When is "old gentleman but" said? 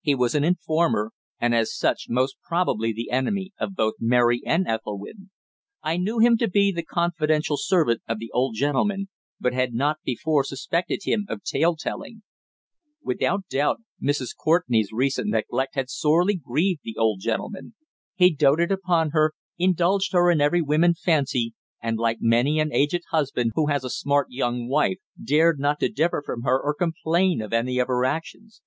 8.32-9.52